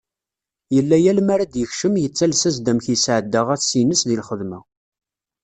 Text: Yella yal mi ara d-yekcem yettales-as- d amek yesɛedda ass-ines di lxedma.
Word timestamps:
Yella 0.75 0.97
yal 1.03 1.19
mi 1.25 1.31
ara 1.35 1.45
d-yekcem 1.53 1.93
yettales-as- 1.97 2.59
d 2.63 2.67
amek 2.71 2.85
yesɛedda 2.89 3.41
ass-ines 3.55 4.01
di 4.07 4.15
lxedma. 4.21 4.59